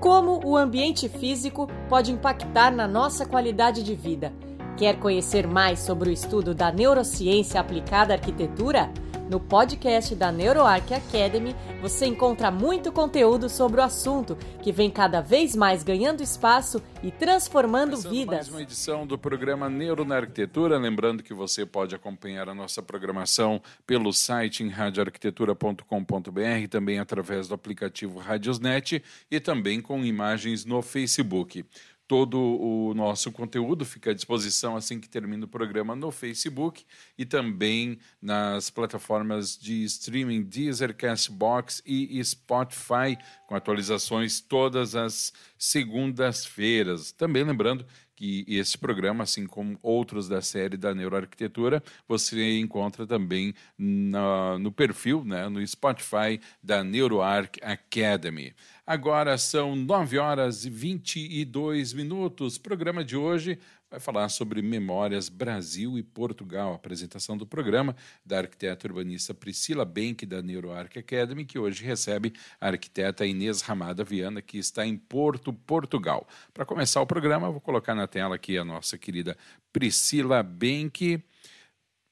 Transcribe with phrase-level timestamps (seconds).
[0.00, 4.32] Como o ambiente físico pode impactar na nossa qualidade de vida?
[4.74, 8.90] Quer conhecer mais sobre o estudo da neurociência aplicada à arquitetura?
[9.30, 15.20] No podcast da NeuroArc Academy, você encontra muito conteúdo sobre o assunto, que vem cada
[15.20, 18.34] vez mais ganhando espaço e transformando Começando vidas.
[18.34, 20.76] Mais uma edição do programa Neuro na Arquitetura.
[20.78, 27.54] Lembrando que você pode acompanhar a nossa programação pelo site em radioarquitetura.com.br, também através do
[27.54, 29.00] aplicativo Radiosnet
[29.30, 31.64] e também com imagens no Facebook.
[32.10, 36.84] Todo o nosso conteúdo fica à disposição assim que termina o programa no Facebook
[37.16, 47.12] e também nas plataformas de streaming Deezer, Castbox e Spotify, com atualizações todas as segundas-feiras.
[47.12, 47.86] Também lembrando
[48.20, 55.24] que esse programa, assim como outros da série da Neuroarquitetura, você encontra também no perfil,
[55.24, 58.52] né, no Spotify da NeuroArc Academy.
[58.86, 62.58] Agora são 9 horas e 22 minutos.
[62.58, 63.58] Programa de hoje
[63.90, 66.72] vai falar sobre Memórias Brasil e Portugal.
[66.72, 72.68] Apresentação do programa da arquiteta urbanista Priscila Benck, da NeuroArc Academy, que hoje recebe a
[72.68, 76.26] arquiteta Inês Ramada Viana, que está em Porto, Portugal.
[76.54, 79.36] Para começar o programa, vou colocar na tela aqui a nossa querida
[79.72, 81.20] Priscila Benck.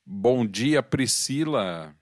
[0.04, 1.94] Bom dia, Priscila.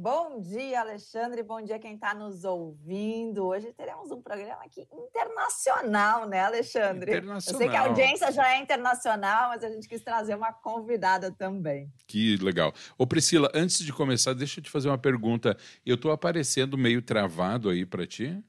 [0.00, 1.42] Bom dia, Alexandre.
[1.42, 3.44] Bom dia quem está nos ouvindo.
[3.44, 7.10] Hoje teremos um programa aqui internacional, né, Alexandre?
[7.14, 7.88] Eu sei que a Internacional.
[7.88, 11.92] audiência já é internacional, mas a gente quis trazer uma convidada também.
[12.06, 12.72] Que legal.
[12.96, 15.56] Ô Priscila, antes de começar, deixa eu te fazer uma pergunta.
[15.84, 18.40] Eu estou aparecendo meio travado aí para ti?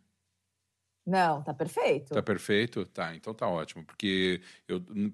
[1.03, 2.13] Não, tá perfeito.
[2.13, 2.85] Tá perfeito?
[2.85, 3.83] Tá, então tá ótimo.
[3.83, 4.39] Porque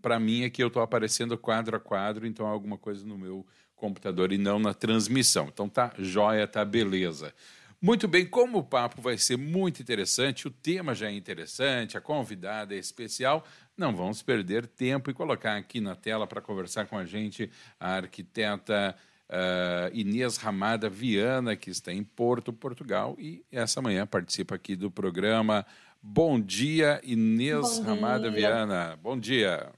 [0.02, 3.48] para mim é que eu estou aparecendo quadro a quadro, então alguma coisa no meu
[3.76, 5.48] computador e não na transmissão.
[5.52, 7.34] Então tá jóia, tá beleza.
[7.82, 12.02] Muito bem, como o papo vai ser muito interessante, o tema já é interessante, a
[12.02, 13.46] convidada é especial,
[13.78, 17.96] não vamos perder tempo e colocar aqui na tela para conversar com a gente a
[17.96, 18.96] arquiteta
[19.30, 24.90] ah, Inês Ramada Viana, que está em Porto, Portugal, e essa manhã participa aqui do
[24.90, 25.66] programa.
[26.02, 28.40] Bom dia, Inês Bom Ramada dia.
[28.40, 29.00] Viana.
[29.02, 29.72] Bom dia.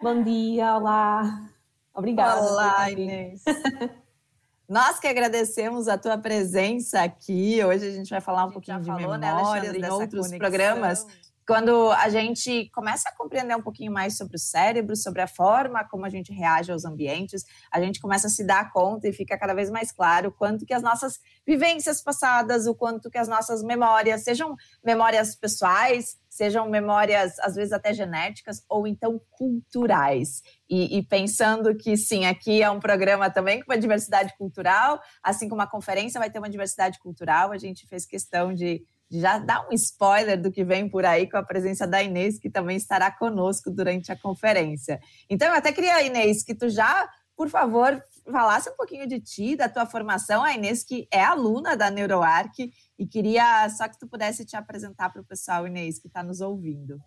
[0.00, 1.55] Bom dia, olá.
[1.96, 2.42] Obrigada.
[2.42, 2.90] Olá.
[2.90, 3.42] Inês.
[4.68, 7.64] Nós que agradecemos a tua presença aqui.
[7.64, 10.38] Hoje a gente vai falar um pouquinho de falou, né, memórias Alexandre, em outros conexão.
[10.38, 11.06] programas.
[11.46, 15.84] Quando a gente começa a compreender um pouquinho mais sobre o cérebro, sobre a forma
[15.84, 19.38] como a gente reage aos ambientes, a gente começa a se dar conta e fica
[19.38, 23.62] cada vez mais claro quanto que as nossas vivências passadas, o quanto que as nossas
[23.62, 30.42] memórias, sejam memórias pessoais, sejam memórias às vezes até genéticas ou então culturais.
[30.68, 35.48] E, e pensando que sim, aqui é um programa também com uma diversidade cultural, assim
[35.48, 39.66] como a conferência vai ter uma diversidade cultural, a gente fez questão de já dar
[39.68, 43.10] um spoiler do que vem por aí com a presença da Inês, que também estará
[43.10, 45.00] conosco durante a conferência.
[45.30, 49.56] Então, eu até queria, Inês, que tu já, por favor, falasse um pouquinho de ti,
[49.56, 50.42] da tua formação.
[50.42, 55.10] A Inês, que é aluna da NeuroArc, e queria só que tu pudesse te apresentar
[55.10, 56.98] para o pessoal, Inês, que está nos ouvindo.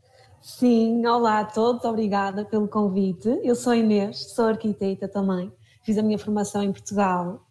[0.42, 3.28] Sim, olá a todos, obrigada pelo convite.
[3.44, 5.52] Eu sou Inês, sou arquiteta também,
[5.84, 7.46] fiz a minha formação em Portugal.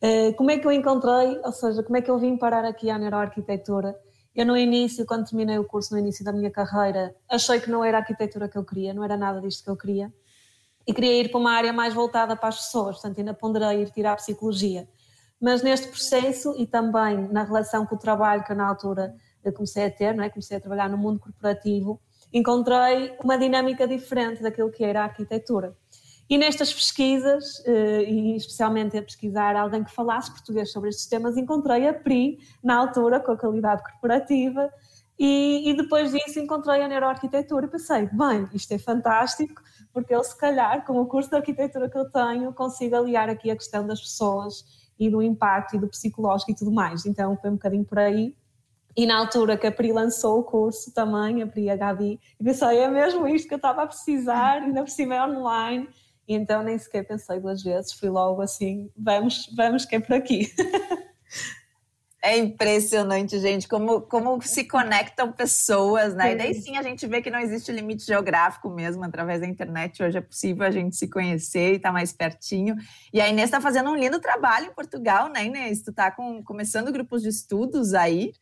[0.00, 2.90] Eh, Como é que eu encontrei, ou seja, como é que eu vim parar aqui
[2.90, 3.96] à neuroarquitetura?
[4.34, 7.84] Eu no início, quando terminei o curso, no início da minha carreira, achei que não
[7.84, 10.12] era a arquitetura que eu queria, não era nada disto que eu queria.
[10.86, 13.90] E queria ir para uma área mais voltada para as pessoas, portanto ainda ponderei ir
[13.90, 14.88] tirar psicologia.
[15.40, 19.52] Mas neste processo e também na relação com o trabalho que eu na altura eu
[19.52, 20.30] comecei a ter, não é?
[20.30, 22.00] comecei a trabalhar no mundo corporativo,
[22.32, 25.76] encontrei uma dinâmica diferente daquilo que era a arquitetura.
[26.28, 31.36] E nestas pesquisas, eh, e especialmente a pesquisar alguém que falasse português sobre estes temas,
[31.36, 34.70] encontrei a PRI, na altura, com a qualidade corporativa,
[35.18, 40.24] e, e depois disso encontrei a neuroarquitetura e pensei, bem, isto é fantástico, porque eu
[40.24, 43.86] se calhar, com o curso de arquitetura que eu tenho, consigo aliar aqui a questão
[43.86, 44.64] das pessoas
[44.98, 47.06] e do impacto e do psicológico e tudo mais.
[47.06, 48.34] Então foi um bocadinho por aí.
[48.96, 52.78] E na altura que a Pri lançou o curso também, a Pri HB, e pensei,
[52.78, 55.88] é mesmo isto que eu estava a precisar, ainda por cima é online.
[56.26, 60.14] E então nem sequer pensei duas vezes, fui logo assim, vamos, vamos que é por
[60.14, 60.52] aqui.
[62.24, 66.32] É impressionante, gente, como, como se conectam pessoas, né?
[66.32, 70.02] E daí sim a gente vê que não existe limite geográfico mesmo, através da internet
[70.02, 72.76] hoje é possível a gente se conhecer e estar mais pertinho.
[73.12, 75.82] E a Inês está fazendo um lindo trabalho em Portugal, né, Inês?
[75.82, 78.32] Tu está começando grupos de estudos aí.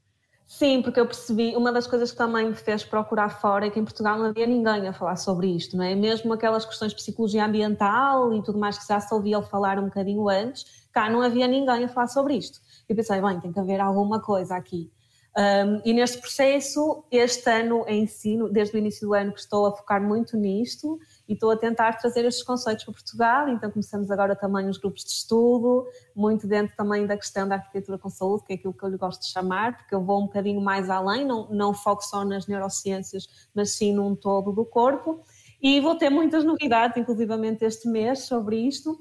[0.54, 3.80] Sim, porque eu percebi, uma das coisas que também me fez procurar fora é que
[3.80, 5.94] em Portugal não havia ninguém a falar sobre isto, não é?
[5.94, 9.86] Mesmo aquelas questões de psicologia ambiental e tudo mais que já se ouvia falar um
[9.86, 12.60] bocadinho antes, cá não havia ninguém a falar sobre isto.
[12.86, 14.90] Eu pensei, bem, tem que haver alguma coisa aqui.
[15.34, 19.64] Um, e neste processo, este ano em ensino, desde o início do ano que estou
[19.64, 24.10] a focar muito nisto e estou a tentar trazer estes conceitos para Portugal, então começamos
[24.10, 28.44] agora também os grupos de estudo, muito dentro também da questão da arquitetura com saúde,
[28.44, 30.90] que é aquilo que eu lhe gosto de chamar, porque eu vou um bocadinho mais
[30.90, 35.22] além, não, não foco só nas neurociências, mas sim num todo do corpo.
[35.62, 38.98] E vou ter muitas novidades, inclusivamente este mês, sobre isto.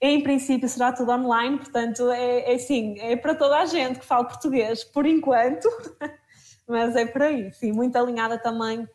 [0.00, 4.06] Em princípio será tudo online, portanto é, é sim, é para toda a gente que
[4.06, 5.68] fala português, por enquanto,
[6.66, 8.88] mas é por aí, sim, muito alinhada também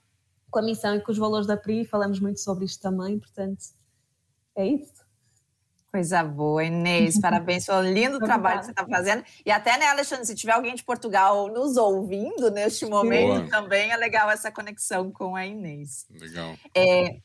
[0.50, 3.62] com a missão e com os valores da PRI, falamos muito sobre isto também, portanto
[4.56, 5.06] é isso.
[5.92, 7.19] Coisa boa, Inês.
[7.22, 9.24] Parabéns pelo lindo trabalho que você está fazendo.
[9.46, 13.50] E até, né, Alexandre, se tiver alguém de Portugal nos ouvindo neste momento boa.
[13.50, 16.06] também, é legal essa conexão com a Inês.
[16.10, 16.54] Legal.
[16.75, 17.19] É,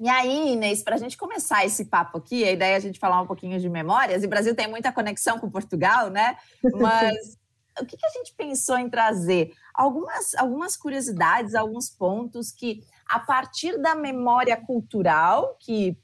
[0.00, 2.98] e aí, Inês, para a gente começar esse papo aqui, a ideia é a gente
[2.98, 6.36] falar um pouquinho de memórias, e o Brasil tem muita conexão com Portugal, né?
[6.80, 7.36] Mas
[7.78, 9.52] o que, que, a gente pensou em trazer?
[9.74, 15.94] Algumas, algumas curiosidades, alguns pontos que, a partir da memória cultural, que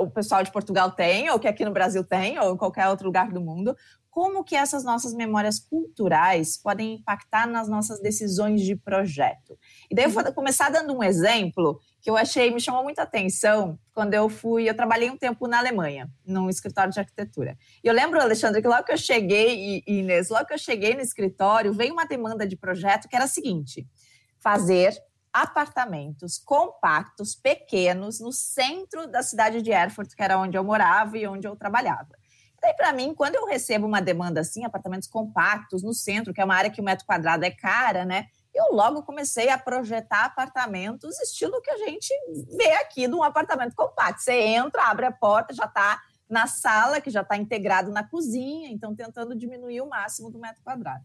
[0.00, 3.06] o pessoal de Portugal tem, ou que aqui no Brasil tem, ou em qualquer outro
[3.06, 3.74] lugar do mundo,
[4.10, 9.58] como que essas nossas memórias culturais podem impactar nas nossas decisões de projeto.
[9.90, 13.76] E daí eu vou começar dando um exemplo que eu achei, me chamou muita atenção
[13.92, 17.58] quando eu fui, eu trabalhei um tempo na Alemanha, num escritório de arquitetura.
[17.82, 20.94] E eu lembro, Alexandre, que logo que eu cheguei, e Inês, logo que eu cheguei
[20.94, 23.88] no escritório, veio uma demanda de projeto que era a seguinte,
[24.38, 24.96] fazer
[25.32, 31.26] apartamentos compactos, pequenos, no centro da cidade de Erfurt, que era onde eu morava e
[31.26, 32.10] onde eu trabalhava.
[32.62, 36.44] Daí, para mim, quando eu recebo uma demanda assim, apartamentos compactos no centro, que é
[36.44, 38.26] uma área que o metro quadrado é cara, né?
[38.56, 42.12] Eu logo comecei a projetar apartamentos, estilo que a gente
[42.56, 44.22] vê aqui de um apartamento compacto.
[44.22, 48.70] Você entra, abre a porta, já está na sala, que já está integrado na cozinha,
[48.70, 51.04] então tentando diminuir o máximo do metro quadrado.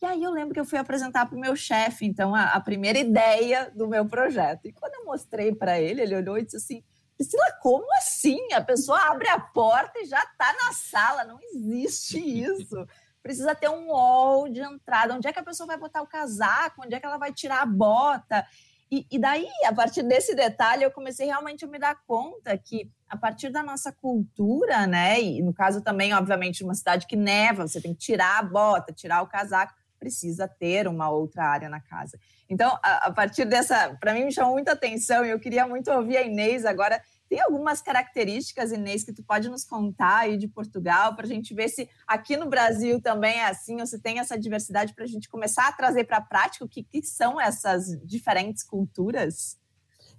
[0.00, 2.60] E aí eu lembro que eu fui apresentar para o meu chefe, então, a, a,
[2.60, 4.66] primeira ideia do meu projeto.
[4.66, 6.84] E quando eu mostrei para ele, ele olhou e disse assim:
[7.16, 8.38] Priscila, como assim?
[8.52, 12.86] A pessoa abre a porta e já está na sala, não existe isso.
[13.22, 15.14] Precisa ter um hall de entrada.
[15.14, 16.82] Onde é que a pessoa vai botar o casaco?
[16.84, 18.46] Onde é que ela vai tirar a bota?
[18.90, 22.90] E, e, daí, a partir desse detalhe, eu comecei realmente a me dar conta que,
[23.06, 27.68] a partir da nossa cultura, né, e no caso também, obviamente, uma cidade que neva,
[27.68, 31.80] você tem que tirar a bota, tirar o casaco, precisa ter uma outra área na
[31.80, 32.18] casa.
[32.48, 35.90] Então, a, a partir dessa, para mim me chamou muita atenção e eu queria muito
[35.90, 37.00] ouvir a Inês agora.
[37.28, 41.52] Tem algumas características, Inês, que tu pode nos contar aí de Portugal, para a gente
[41.52, 45.08] ver se aqui no Brasil também é assim, ou se tem essa diversidade para a
[45.08, 49.58] gente começar a trazer para a prática o que, que são essas diferentes culturas?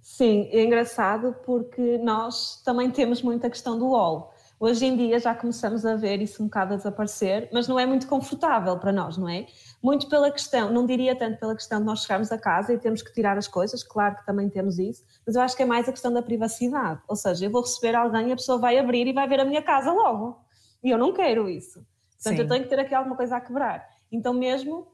[0.00, 4.32] Sim, é engraçado porque nós também temos muita questão do wall.
[4.58, 7.86] Hoje em dia já começamos a ver isso um bocado a desaparecer, mas não é
[7.86, 9.46] muito confortável para nós, não é?
[9.82, 13.02] Muito pela questão, não diria tanto pela questão de nós chegarmos a casa e temos
[13.02, 15.88] que tirar as coisas, claro que também temos isso, mas eu acho que é mais
[15.88, 17.00] a questão da privacidade.
[17.08, 19.44] Ou seja, eu vou receber alguém e a pessoa vai abrir e vai ver a
[19.44, 20.38] minha casa logo.
[20.84, 21.84] E eu não quero isso.
[22.16, 22.42] Portanto, Sim.
[22.42, 23.86] eu tenho que ter aqui alguma coisa a quebrar.
[24.12, 24.86] Então, mesmo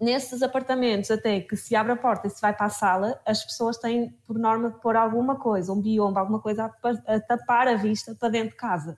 [0.00, 3.44] nesses apartamentos, até que se abre a porta e se vai para a sala, as
[3.44, 7.68] pessoas têm, por norma, de pôr alguma coisa, um biombo, alguma coisa a, a tapar
[7.68, 8.96] a vista para dentro de casa.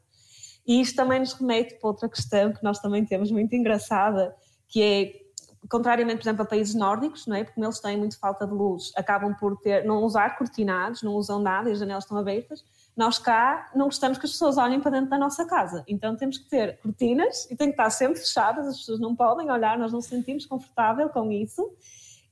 [0.65, 4.35] E isto também nos remete para outra questão que nós também temos muito engraçada,
[4.69, 5.22] que é
[5.69, 7.45] contrariamente, por exemplo, a países nórdicos, não é?
[7.45, 11.39] Porque eles têm muito falta de luz, acabam por ter, não usar cortinados, não usam
[11.39, 12.65] nada e as janelas estão abertas.
[12.97, 16.39] Nós cá não gostamos que as pessoas olhem para dentro da nossa casa, então temos
[16.39, 19.93] que ter cortinas e tem que estar sempre fechadas, as pessoas não podem olhar, nós
[19.93, 21.71] não nos sentimos confortável com isso.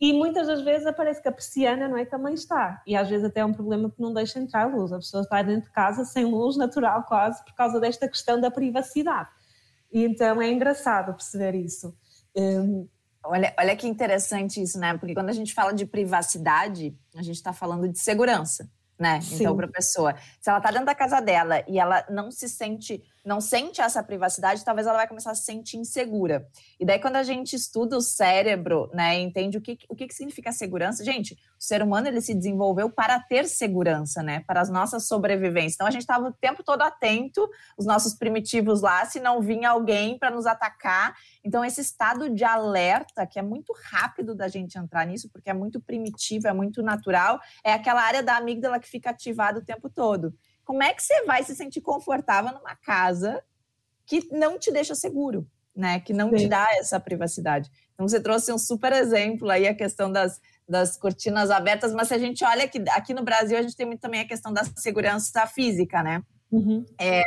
[0.01, 2.83] E muitas das vezes aparece que a persiana não é, também está.
[2.87, 4.91] E às vezes até é um problema que não deixa entrar luz.
[4.93, 8.51] A pessoa está dentro de casa sem luz natural quase por causa desta questão da
[8.51, 9.29] privacidade.
[9.93, 11.95] E então é engraçado perceber isso.
[12.35, 12.89] Um,
[13.23, 14.97] Olha, olha que interessante isso, né?
[14.97, 19.21] Porque quando a gente fala de privacidade, a gente está falando de segurança, né?
[19.23, 19.37] Sim.
[19.37, 22.47] Então, para a pessoa, se ela está dentro da casa dela e ela não se
[22.49, 26.47] sente não sente essa privacidade, talvez ela vai começar a se sentir insegura.
[26.78, 30.52] E daí, quando a gente estuda o cérebro, né, entende o que, o que significa
[30.52, 35.07] segurança, gente, o ser humano ele se desenvolveu para ter segurança, né, para as nossas
[35.07, 35.75] sobrevivências.
[35.75, 39.71] Então, a gente estava o tempo todo atento, os nossos primitivos lá, se não vinha
[39.71, 41.14] alguém para nos atacar.
[41.45, 45.54] Então, esse estado de alerta, que é muito rápido da gente entrar nisso, porque é
[45.54, 49.89] muito primitivo, é muito natural, é aquela área da amígdala que fica ativada o tempo
[49.89, 50.35] todo.
[50.65, 53.43] Como é que você vai se sentir confortável numa casa
[54.07, 56.01] que não te deixa seguro, né?
[56.01, 56.37] Que não Sim.
[56.37, 57.71] te dá essa privacidade.
[57.95, 62.15] Então você trouxe um super exemplo aí a questão das, das cortinas abertas, mas se
[62.15, 64.65] a gente olha aqui, aqui no Brasil, a gente tem muito também a questão da
[64.77, 66.23] segurança física, né?
[66.51, 66.85] Uhum.
[66.99, 67.23] É,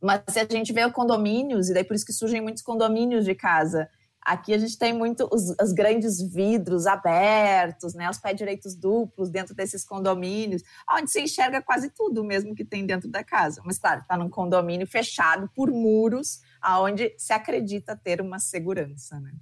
[0.00, 3.34] mas se a gente vê condomínios, e daí por isso que surgem muitos condomínios de
[3.34, 3.88] casa,
[4.24, 8.08] Aqui a gente tem muito os, os, grandes vidros abertos, né?
[8.08, 12.86] Os pés direitos duplos dentro desses condomínios, onde se enxerga quase tudo mesmo que tem
[12.86, 13.60] dentro da casa.
[13.64, 19.32] Mas, claro, está num condomínio fechado por muros, aonde se acredita ter uma segurança, né?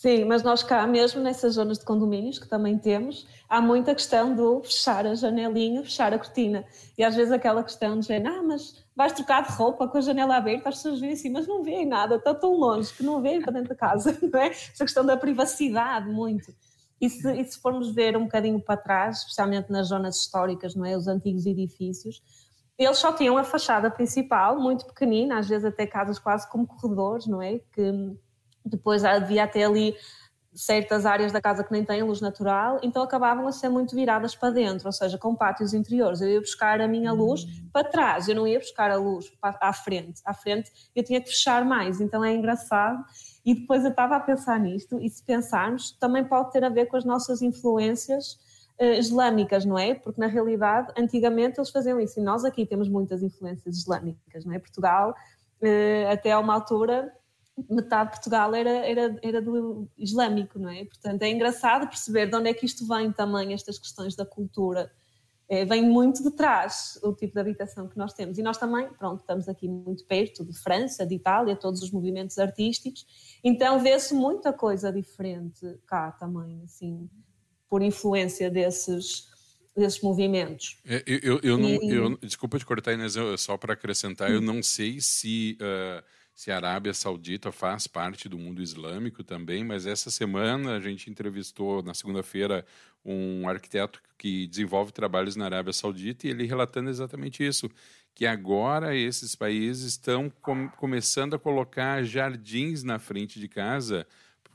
[0.00, 4.32] Sim, mas nós cá, mesmo nessas zonas de condomínios que também temos, há muita questão
[4.32, 6.64] do fechar a janelinha, fechar a cortina.
[6.96, 10.36] E às vezes aquela questão de, ah, mas vais trocar de roupa com a janela
[10.36, 13.42] aberta, as pessoas veem assim, mas não veem nada, está tão longe que não veem
[13.42, 14.50] para dentro da casa, não é?
[14.50, 16.54] Essa questão da privacidade, muito.
[17.00, 20.86] E se, e se formos ver um bocadinho para trás, especialmente nas zonas históricas, não
[20.86, 20.96] é?
[20.96, 22.22] Os antigos edifícios,
[22.78, 27.26] eles só tinham a fachada principal, muito pequenina, às vezes até casas quase como corredores,
[27.26, 27.58] não é?
[27.72, 28.16] Que
[28.64, 29.94] depois havia até ali
[30.54, 34.34] certas áreas da casa que nem têm luz natural, então acabavam a ser muito viradas
[34.34, 36.20] para dentro, ou seja, com pátios interiores.
[36.20, 39.72] Eu ia buscar a minha luz para trás, eu não ia buscar a luz à
[39.72, 40.20] frente.
[40.24, 43.04] À frente eu tinha que fechar mais, então é engraçado.
[43.44, 46.86] E depois eu estava a pensar nisto, e se pensarmos, também pode ter a ver
[46.86, 48.32] com as nossas influências
[48.80, 49.94] uh, islâmicas, não é?
[49.94, 54.52] Porque na realidade, antigamente eles faziam isso, e nós aqui temos muitas influências islâmicas, não
[54.52, 54.58] é?
[54.58, 55.14] Portugal,
[55.62, 57.12] uh, até a uma altura,
[57.68, 60.84] metade de Portugal era, era, era do islâmico, não é?
[60.84, 64.90] Portanto, é engraçado perceber de onde é que isto vem também, estas questões da cultura.
[65.50, 68.36] É, vem muito de trás o tipo de habitação que nós temos.
[68.36, 72.38] E nós também, pronto, estamos aqui muito perto de França, de Itália, todos os movimentos
[72.38, 73.06] artísticos,
[73.42, 77.08] então vê-se muita coisa diferente cá também, assim,
[77.66, 79.26] por influência desses,
[79.74, 80.82] desses movimentos.
[80.84, 84.62] É, eu, eu, eu, não, eu, desculpa te cortar, Inês, só para acrescentar, eu não
[84.62, 85.56] sei se.
[85.60, 90.80] Uh, se a Arábia Saudita faz parte do mundo islâmico também, mas essa semana a
[90.80, 92.64] gente entrevistou, na segunda-feira,
[93.04, 97.68] um arquiteto que desenvolve trabalhos na Arábia Saudita e ele relatando exatamente isso,
[98.14, 104.06] que agora esses países estão com, começando a colocar jardins na frente de casa,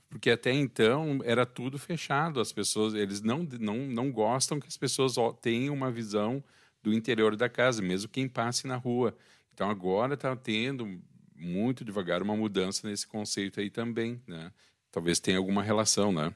[0.10, 4.78] porque até então era tudo fechado, as pessoas, eles não, não, não gostam que as
[4.78, 6.42] pessoas tenham uma visão
[6.82, 9.14] do interior da casa, mesmo quem passe na rua.
[9.54, 11.02] Então agora está tendo
[11.36, 14.52] muito devagar uma mudança nesse conceito aí também, né?
[14.92, 16.34] Talvez tenha alguma relação, né?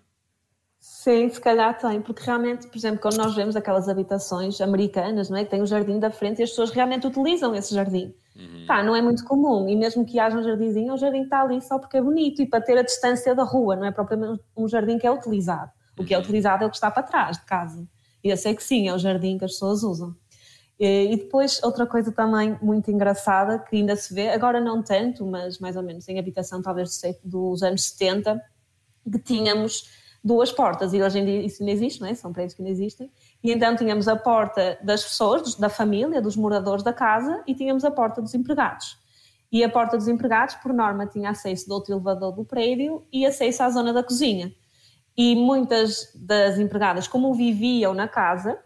[0.80, 5.38] Sim, se calhar tem, porque realmente, por exemplo, quando nós vemos aquelas habitações americanas, não
[5.38, 5.44] é?
[5.44, 8.14] Que tem o jardim da frente e as pessoas realmente utilizam esse jardim.
[8.36, 8.66] Uhum.
[8.68, 11.60] Tá, não é muito comum, e mesmo que haja um jardinzinho, o jardim está ali
[11.62, 14.68] só porque é bonito e para ter a distância da rua, não é propriamente um
[14.68, 15.72] jardim que é utilizado.
[15.98, 16.24] O que é uhum.
[16.24, 17.88] utilizado é o que está para trás de casa.
[18.24, 20.16] E eu sei que sim, é o jardim que as pessoas usam.
[20.80, 25.58] E depois, outra coisa também muito engraçada, que ainda se vê, agora não tanto, mas
[25.58, 28.40] mais ou menos em habitação talvez dos anos 70,
[29.12, 29.90] que tínhamos
[30.24, 32.14] duas portas, e hoje em dia isso não existe, não é?
[32.14, 33.10] são prédios que não existem,
[33.44, 37.84] e então tínhamos a porta das pessoas, da família, dos moradores da casa, e tínhamos
[37.84, 38.98] a porta dos empregados.
[39.52, 43.26] E a porta dos empregados, por norma, tinha acesso do outro elevador do prédio e
[43.26, 44.54] acesso à zona da cozinha.
[45.16, 48.60] E muitas das empregadas, como viviam na casa,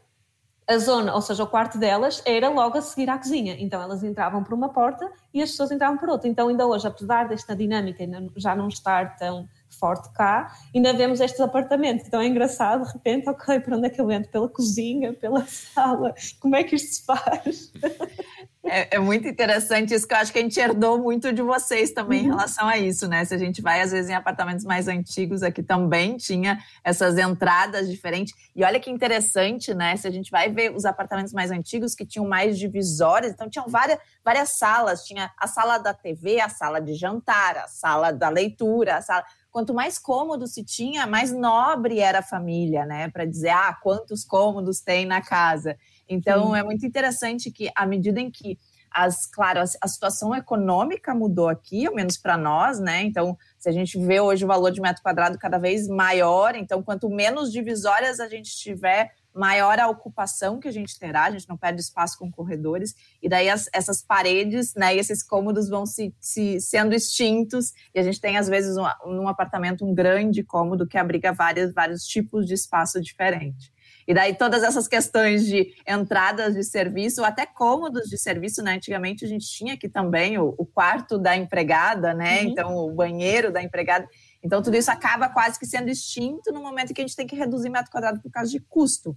[0.67, 3.55] a zona, ou seja, o quarto delas, era logo a seguir à cozinha.
[3.59, 6.29] Então elas entravam por uma porta e as pessoas entravam por outra.
[6.29, 8.03] Então, ainda hoje, apesar desta dinâmica
[8.37, 12.05] já não estar tão forte cá, ainda vemos estes apartamentos.
[12.05, 14.29] Então é engraçado, de repente, ok, para onde é que eu entro?
[14.29, 16.13] Pela cozinha, pela sala?
[16.39, 17.71] Como é que isto se faz?
[18.63, 21.91] É, é, muito interessante isso, que eu acho que a gente herdou muito de vocês
[21.91, 22.25] também uhum.
[22.27, 23.25] em relação a isso, né?
[23.25, 27.89] Se a gente vai, às vezes, em apartamentos mais antigos, aqui também tinha essas entradas
[27.89, 28.35] diferentes.
[28.55, 29.97] E olha que interessante, né?
[29.97, 33.67] Se a gente vai ver os apartamentos mais antigos que tinham mais divisórias, então tinham
[33.67, 35.05] várias, várias salas.
[35.05, 39.25] Tinha a sala da TV, a sala de jantar, a sala da leitura, a sala
[39.51, 43.09] quanto mais cômodo se tinha, mais nobre era a família, né?
[43.09, 45.77] Para dizer, ah, quantos cômodos tem na casa.
[46.13, 46.59] Então, Sim.
[46.59, 48.57] é muito interessante que, à medida em que
[48.91, 53.03] as, claro, a, a situação econômica mudou aqui, ao menos para nós, né?
[53.03, 56.83] Então, se a gente vê hoje o valor de metro quadrado cada vez maior, então,
[56.83, 61.47] quanto menos divisórias a gente tiver, maior a ocupação que a gente terá, a gente
[61.47, 65.85] não perde espaço com corredores, e daí as, essas paredes, né, e esses cômodos vão
[65.85, 70.43] se, se, sendo extintos, e a gente tem, às vezes, um, num apartamento um grande
[70.43, 73.71] cômodo que abriga várias, vários tipos de espaço diferente.
[74.11, 78.73] E daí todas essas questões de entradas de serviço, até cômodos de serviço, né?
[78.73, 82.41] Antigamente a gente tinha aqui também o, o quarto da empregada, né?
[82.41, 82.49] Uhum.
[82.49, 84.05] Então, o banheiro da empregada.
[84.43, 87.37] Então, tudo isso acaba quase que sendo extinto no momento que a gente tem que
[87.37, 89.15] reduzir metro quadrado por causa de custo.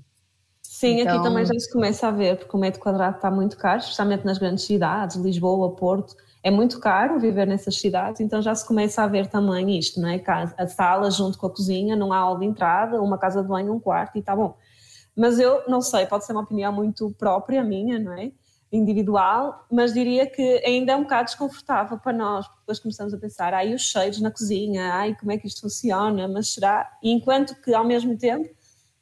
[0.62, 1.16] Sim, então...
[1.16, 4.24] aqui também já se começa a ver, porque o metro quadrado está muito caro, especialmente
[4.24, 9.02] nas grandes cidades, Lisboa, Porto, é muito caro viver nessas cidades, então já se começa
[9.02, 10.22] a ver também isto, não é?
[10.56, 13.72] A sala junto com a cozinha, não há hall de entrada, uma casa de banho,
[13.72, 14.56] um quarto e está bom.
[15.16, 18.32] Mas eu não sei, pode ser uma opinião muito própria minha, não é?
[18.76, 23.18] individual, mas diria que ainda é um bocado desconfortável para nós, porque depois começamos a
[23.18, 26.90] pensar, ai, os cheiros na cozinha, ai, como é que isto funciona, mas será?
[27.02, 28.50] E enquanto que, ao mesmo tempo,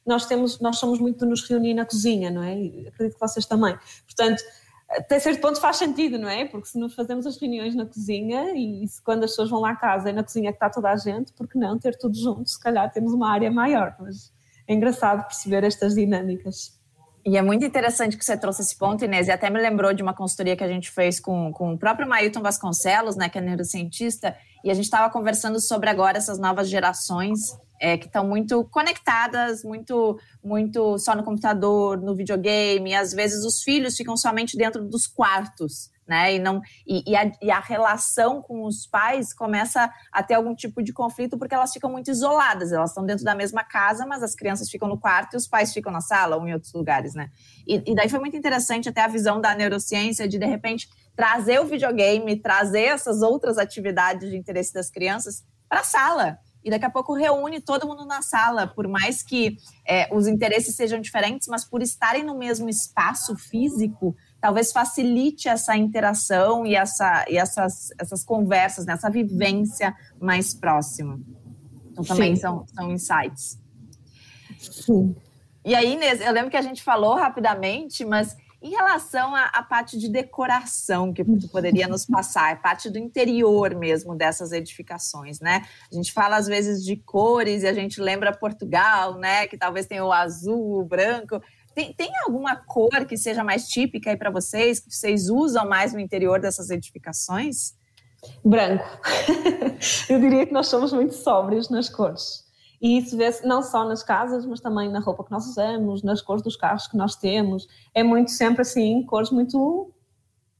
[0.05, 2.55] nós, temos, nós somos muito de nos reunir na cozinha, não é?
[2.55, 3.75] E acredito que vocês também.
[4.05, 4.43] Portanto,
[4.89, 6.45] até certo ponto faz sentido, não é?
[6.45, 9.71] Porque se nos fazemos as reuniões na cozinha e se quando as pessoas vão lá
[9.71, 12.49] à casa é na cozinha que está toda a gente, porque não ter tudo junto?
[12.49, 14.32] Se calhar temos uma área maior, mas
[14.67, 16.81] é engraçado perceber estas dinâmicas.
[17.25, 20.03] E é muito interessante que você trouxe esse ponto, Inês, e até me lembrou de
[20.03, 23.41] uma consultoria que a gente fez com, com o próprio Mailton Vasconcelos, né, que é
[23.41, 28.63] neurocientista, e a gente estava conversando sobre agora essas novas gerações é, que estão muito
[28.71, 34.81] conectadas, muito, muito só no computador, no videogame, às vezes os filhos ficam somente dentro
[34.87, 36.35] dos quartos né?
[36.35, 40.53] E, não, e, e, a, e, a, relação com os pais começa a ter algum
[40.53, 42.73] tipo de conflito porque elas ficam muito isoladas.
[42.73, 45.71] Elas estão dentro da mesma casa, mas as crianças ficam no quarto e os pais
[45.71, 47.29] ficam na sala ou em outros lugares, né?
[47.65, 51.61] E, e daí foi muito interessante até a visão da neurociência de, de repente, trazer
[51.61, 56.37] o videogame, trazer essas outras atividades de interesse das crianças para a sala.
[56.63, 60.75] E daqui a pouco reúne todo mundo na sala, por mais que é, os interesses
[60.75, 67.25] sejam diferentes, mas por estarem no mesmo espaço físico, talvez facilite essa interação e, essa,
[67.27, 68.93] e essas, essas conversas, né?
[68.93, 71.19] essa vivência mais próxima.
[71.91, 73.59] Então, também são, são insights.
[74.59, 75.15] Sim.
[75.65, 79.61] E aí, Inês, eu lembro que a gente falou rapidamente, mas em relação à, à
[79.61, 85.41] parte de decoração que tu poderia nos passar, a parte do interior mesmo dessas edificações,
[85.41, 85.65] né?
[85.91, 89.45] A gente fala às vezes de cores e a gente lembra Portugal, né?
[89.47, 91.41] Que talvez tenha o azul, o branco.
[91.75, 95.91] Tem, tem alguma cor que seja mais típica aí para vocês, que vocês usam mais
[95.91, 97.73] no interior dessas edificações?
[98.45, 98.85] Branco.
[100.07, 102.42] Eu diria que nós somos muito sóbrios nas cores.
[102.83, 106.21] E isso vê-se não só nas casas, mas também na roupa que nós usamos, nas
[106.21, 107.65] cores dos carros que nós temos.
[107.95, 109.89] É muito sempre assim, cores muito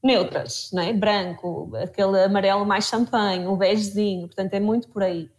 [0.02, 0.94] neutras, não é?
[0.94, 5.30] Branco, aquele amarelo mais champanhe, um begezinho, portanto é muito por aí.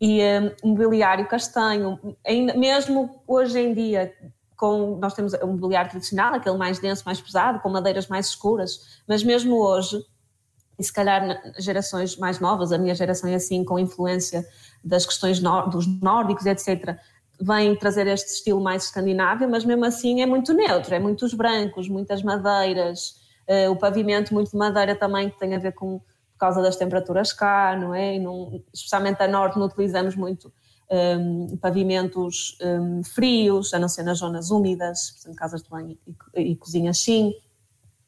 [0.00, 0.20] E
[0.62, 4.14] um, mobiliário castanho, ainda, mesmo hoje em dia,
[4.56, 9.02] com, nós temos o mobiliário tradicional, aquele mais denso, mais pesado, com madeiras mais escuras,
[9.08, 10.00] mas mesmo hoje,
[10.78, 14.46] e se calhar gerações mais novas, a minha geração é assim, com influência
[14.82, 16.98] das questões dos nórdicos, etc.,
[17.40, 21.88] vem trazer este estilo mais escandinávio, mas mesmo assim é muito neutro, é muitos brancos,
[21.88, 23.14] muitas madeiras,
[23.48, 26.00] uh, o pavimento muito de madeira também, que tem a ver com
[26.38, 28.16] por causa das temperaturas cá, não é?
[28.16, 30.52] E especialmente a norte não utilizamos muito
[30.88, 35.98] um, pavimentos um, frios, a não ser nas zonas úmidas, portanto, casas de banho
[36.36, 37.34] e, e cozinhas sim.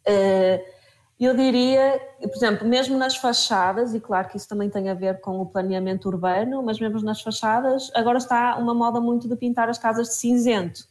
[0.07, 0.80] Uh,
[1.27, 5.21] eu diria, por exemplo, mesmo nas fachadas, e claro que isso também tem a ver
[5.21, 9.69] com o planeamento urbano, mas mesmo nas fachadas, agora está uma moda muito de pintar
[9.69, 10.85] as casas de cinzento.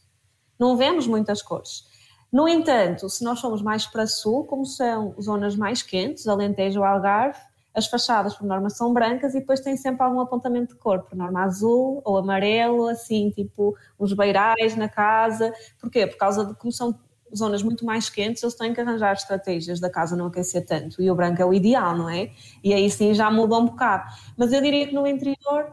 [0.58, 1.84] Não vemos muitas cores.
[2.32, 7.40] No entanto, se nós formos mais para sul, como são zonas mais quentes, Alentejo Algarve,
[7.74, 11.16] as fachadas, por norma, são brancas e depois tem sempre algum apontamento de cor, por
[11.16, 15.52] norma azul ou amarelo, assim, tipo os beirais na casa.
[15.80, 16.06] Porquê?
[16.06, 16.98] Por causa de como são
[17.36, 21.00] zonas muito mais quentes, eles têm que arranjar estratégias da casa não aquecer tanto.
[21.02, 22.30] E o branco é o ideal, não é?
[22.62, 24.12] E aí sim já muda um bocado.
[24.36, 25.72] Mas eu diria que no interior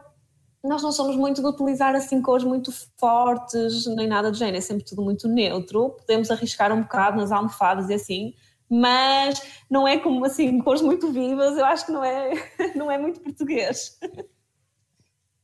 [0.62, 4.60] nós não somos muito de utilizar assim cores muito fortes, nem nada do género, é
[4.60, 5.90] sempre tudo muito neutro.
[5.90, 8.34] Podemos arriscar um bocado nas almofadas e assim,
[8.68, 9.40] mas
[9.70, 12.30] não é como assim, cores muito vivas, eu acho que não é,
[12.76, 13.98] não é muito português.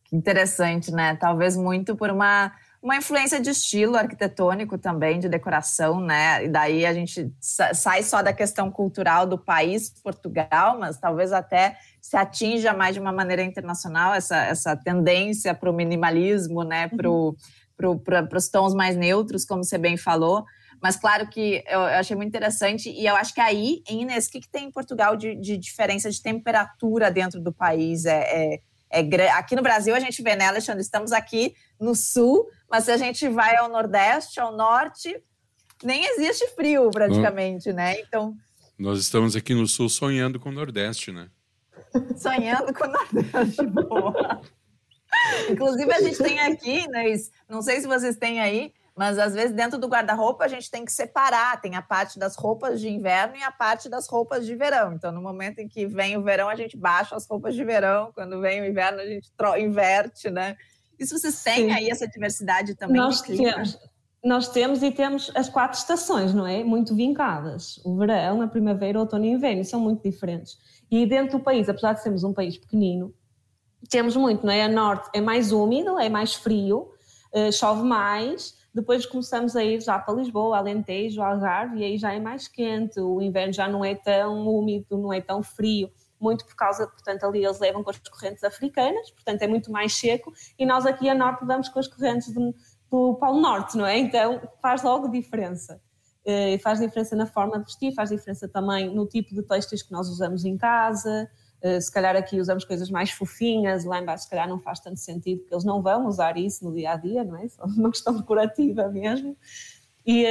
[0.05, 1.17] Que interessante, né?
[1.17, 2.53] Talvez muito por uma,
[2.85, 6.45] uma influência de estilo arquitetônico também, de decoração, né?
[6.45, 11.79] E daí a gente sai só da questão cultural do país, Portugal, mas talvez até
[11.99, 16.89] se atinja mais de uma maneira internacional essa, essa tendência para o minimalismo, né?
[16.89, 17.35] Para uhum.
[17.75, 17.99] pro,
[18.37, 20.45] os tons mais neutros, como você bem falou.
[20.79, 24.31] Mas claro que eu, eu achei muito interessante, e eu acho que aí, Inês, o
[24.31, 28.05] que, que tem em Portugal de, de diferença de temperatura dentro do país?
[28.05, 28.21] É,
[28.55, 28.61] é,
[28.95, 30.83] é, aqui no Brasil a gente vê, né, Alexandre?
[30.83, 35.23] Estamos aqui no sul, mas se a gente vai ao Nordeste, ao Norte,
[35.83, 38.01] nem existe frio praticamente, né?
[38.01, 38.35] Então.
[38.79, 41.29] Nós estamos aqui no sul sonhando com o Nordeste, né?
[42.17, 44.41] Sonhando com o Nordeste, boa.
[45.51, 47.05] Inclusive, a gente tem aqui, né,
[47.49, 50.85] não sei se vocês têm aí, mas às vezes dentro do guarda-roupa a gente tem
[50.85, 54.55] que separar, tem a parte das roupas de inverno e a parte das roupas de
[54.55, 54.93] verão.
[54.93, 58.13] Então, no momento em que vem o verão, a gente baixa as roupas de verão,
[58.15, 60.57] quando vem o inverno, a gente inverte, né?
[60.99, 61.73] Isso vocês têm Sim.
[61.73, 63.79] aí essa diversidade também Nós temos.
[64.25, 66.65] Nós temos e temos as quatro estações, não é?
[66.65, 67.79] Muito vincadas.
[67.85, 70.57] O verão, a primavera, o outono e o inverno, são muito diferentes.
[70.91, 73.13] E dentro do país, apesar de sermos um país pequenino,
[73.91, 74.63] temos muito, não é?
[74.63, 76.91] A norte é mais úmido, é mais frio,
[77.35, 82.13] eh, chove mais, Depois começamos a ir já para Lisboa, Alentejo, Algarve, e aí já
[82.13, 85.89] é mais quente, o inverno já não é tão úmido, não é tão frio,
[86.21, 89.95] muito por causa, portanto, ali eles levam com as correntes africanas, portanto é muito mais
[89.95, 92.53] seco, e nós aqui a norte vamos com as correntes do,
[92.91, 93.97] do Polo Norte, não é?
[93.97, 95.81] Então faz logo diferença.
[96.27, 99.93] E faz diferença na forma de vestir, faz diferença também no tipo de textos que
[99.93, 101.44] nós usamos em casa, eh,
[101.81, 105.41] se calhar aqui usamos coisas mais fofinhas, lá embaixo se calhar não faz tanto sentido,
[105.41, 107.47] porque eles não vão usar isso no dia a dia, não é?
[107.49, 109.37] Só uma questão decorativa mesmo.
[110.07, 110.25] E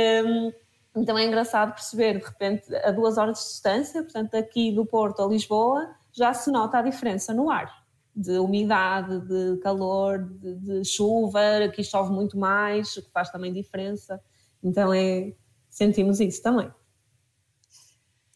[0.95, 5.23] então é engraçado perceber, de repente, a duas horas de distância, portanto, aqui do Porto
[5.23, 7.83] a Lisboa, já se nota a diferença no ar,
[8.15, 13.51] de umidade, de calor, de, de chuva, aqui chove muito mais, o que faz também
[13.51, 14.21] diferença.
[14.63, 15.33] Então é,
[15.67, 16.71] sentimos isso também.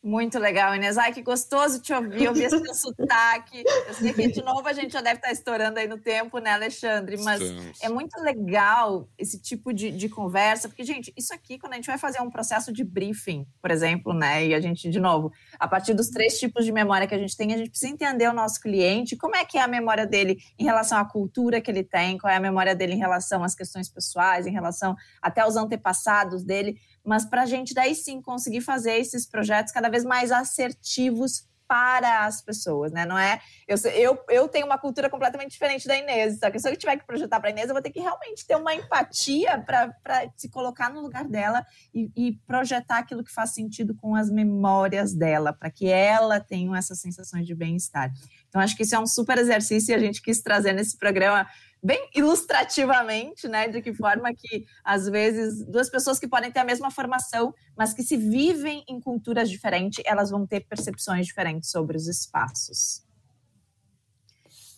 [0.04, 0.98] Muito legal, Inês.
[0.98, 3.64] Ai, que gostoso te ouvir, ouvir esse teu sotaque.
[3.88, 6.52] Eu sei que de novo a gente já deve estar estourando aí no tempo, né,
[6.52, 7.18] Alexandre?
[7.24, 7.82] Mas Estamos.
[7.82, 11.88] é muito legal esse tipo de, de conversa, porque, gente, isso aqui, quando a gente
[11.88, 15.68] vai fazer um processo de briefing, por exemplo, né, e a gente, de novo, a
[15.68, 18.34] partir dos três tipos de memória que a gente tem, a gente precisa entender o
[18.34, 21.84] nosso cliente, como é que é a memória dele em relação à cultura que ele
[21.84, 25.56] tem, qual é a memória dele em relação às questões pessoais, em relação até aos
[25.56, 30.30] antepassados dele, mas para a gente daí sim conseguir fazer esses projetos cada vez mais
[30.30, 33.06] assertivos para as pessoas, né?
[33.06, 33.42] Não é.
[33.68, 36.98] Eu, eu, eu tenho uma cultura completamente diferente da Inês, só que se eu tiver
[36.98, 39.94] que projetar para a Inês, eu vou ter que realmente ter uma empatia para
[40.36, 45.14] se colocar no lugar dela e, e, projetar aquilo que faz sentido com as memórias
[45.14, 48.12] dela, para que ela tenha essas sensações de bem-estar.
[48.48, 51.46] Então, acho que isso é um super exercício e a gente quis trazer nesse programa
[51.82, 56.66] bem ilustrativamente, né, de que forma que às vezes duas pessoas que podem ter a
[56.66, 61.96] mesma formação, mas que se vivem em culturas diferentes, elas vão ter percepções diferentes sobre
[61.96, 63.06] os espaços.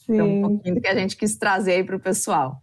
[0.06, 0.14] Sim.
[0.14, 2.62] Então, um pouquinho do que a gente quis trazer aí para o pessoal.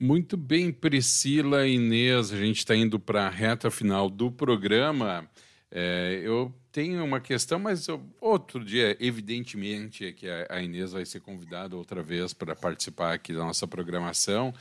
[0.00, 5.28] Muito bem, Priscila e Inês, a gente está indo para a reta final do programa.
[5.70, 11.06] É, eu tenho uma questão, mas eu, outro dia, evidentemente, é que a Inês vai
[11.06, 14.52] ser convidada outra vez para participar aqui da nossa programação.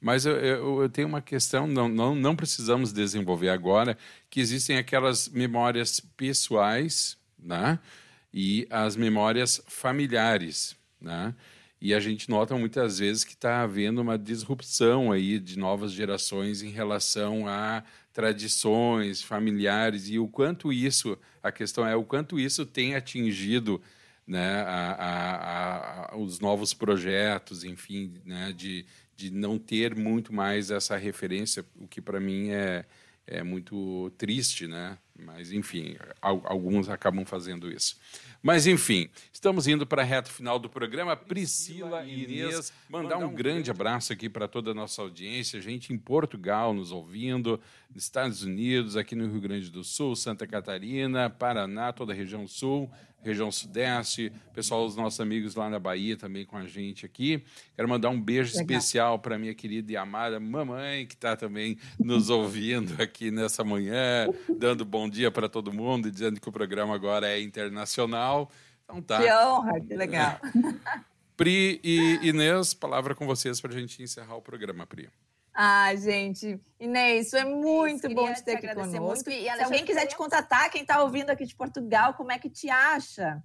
[0.00, 3.98] Mas eu, eu, eu, tenho uma questão, não, não, não precisamos desenvolver agora,
[4.30, 7.80] que existem aquelas memórias pessoais né?
[8.32, 10.76] e as memórias familiares.
[11.00, 11.34] Né?
[11.80, 16.62] E a gente nota muitas vezes que está havendo uma disrupção aí de novas gerações
[16.62, 17.82] em relação a
[18.18, 23.80] tradições familiares e o quanto isso, a questão é o quanto isso tem atingido
[24.26, 28.84] né, a, a, a, os novos projetos, enfim, né, de,
[29.16, 32.84] de não ter muito mais essa referência, o que para mim é,
[33.24, 34.98] é muito triste, né?
[35.16, 37.96] Mas, enfim, alguns acabam fazendo isso.
[38.42, 41.16] Mas, enfim, estamos indo para a reta final do programa.
[41.16, 45.98] Priscila e Inês, mandar um grande abraço aqui para toda a nossa audiência, gente em
[45.98, 47.60] Portugal nos ouvindo,
[47.94, 52.88] Estados Unidos, aqui no Rio Grande do Sul, Santa Catarina, Paraná, toda a região sul,
[53.22, 57.42] região sudeste, pessoal, os nossos amigos lá na Bahia também com a gente aqui.
[57.74, 58.62] Quero mandar um beijo Legal.
[58.62, 64.28] especial para minha querida e amada mamãe, que está também nos ouvindo aqui nessa manhã,
[64.58, 68.50] dando bom dia para todo mundo e dizendo que o programa agora é internacional.
[68.84, 69.22] Então tá.
[69.22, 70.40] Que honra, que legal.
[71.36, 75.08] Pri e Inês, palavra com vocês para a gente encerrar o programa, Pri.
[75.60, 79.02] Ah, gente, Inês, isso é muito Inês, bom de ter aqui conosco.
[79.02, 79.28] Muito.
[79.28, 82.48] E, Se alguém quiser te contatar, quem está ouvindo aqui de Portugal, como é que
[82.48, 83.42] te acha?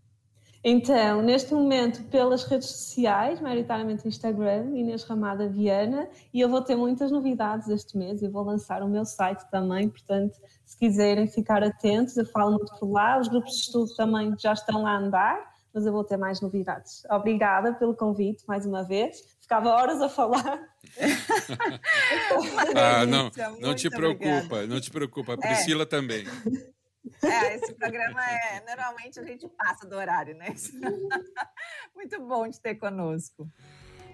[0.64, 6.76] Então, neste momento, pelas redes sociais, maioritariamente Instagram, Inês Ramada Viana, e eu vou ter
[6.76, 11.64] muitas novidades este mês e vou lançar o meu site também, portanto, se quiserem ficar
[11.64, 14.98] atentos, eu falo muito por lá, os grupos de estudo também já estão lá a
[15.00, 17.04] andar, mas eu vou ter mais novidades.
[17.10, 20.70] Obrigada pelo convite mais uma vez, ficava horas a falar.
[22.76, 24.68] ah, não, não te preocupa, obrigada.
[24.68, 25.34] não te preocupa.
[25.34, 25.86] A Priscila é.
[25.86, 26.26] também.
[27.22, 28.64] É, esse programa é.
[28.66, 30.54] Normalmente a gente passa do horário, né?
[31.96, 33.50] Muito bom de ter conosco.